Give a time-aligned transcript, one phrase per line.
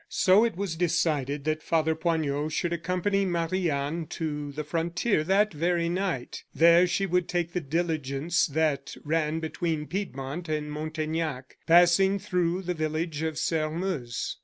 [0.09, 5.53] So it was decided that Father Poignot should accompany Marie Anne to the frontier that
[5.53, 12.17] very night; there she would take the diligence that ran between Piedmont and Montaignac, passing
[12.17, 14.37] through the village of Sairmeuse.